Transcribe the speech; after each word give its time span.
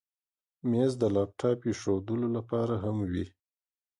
مېز 0.69 0.91
د 1.01 1.03
لپټاپ 1.15 1.59
ایښودلو 1.67 2.27
لپاره 2.37 2.73
هم 2.83 2.97
وي. 3.11 3.25